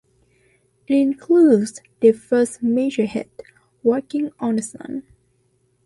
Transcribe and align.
It 0.87 0.95
includes 0.95 1.79
their 1.99 2.15
first 2.15 2.63
major 2.63 3.05
hit, 3.05 3.43
"Walkin' 3.83 4.31
on 4.39 4.55
the 4.55 4.63
Sun". 4.63 5.03